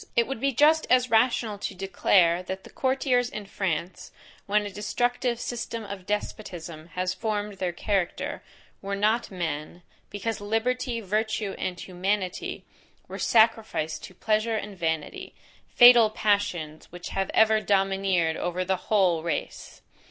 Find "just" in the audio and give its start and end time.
0.51-0.87